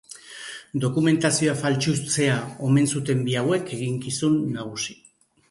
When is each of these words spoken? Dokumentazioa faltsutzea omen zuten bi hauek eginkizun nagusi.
Dokumentazioa 0.85 1.53
faltsutzea 1.59 2.39
omen 2.69 2.89
zuten 2.97 3.23
bi 3.29 3.37
hauek 3.43 3.71
eginkizun 3.79 4.43
nagusi. 4.57 4.99